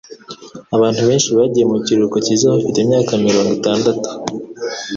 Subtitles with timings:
[0.75, 4.07] Abantu benshi bagiye mu kiruhuko cyiza bafite imyaka mirongo itandatu.